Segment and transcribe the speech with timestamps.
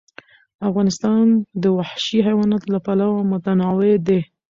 [0.69, 1.25] افغانستان
[1.63, 4.19] د وحشي حیواناتو له پلوه متنوع دی.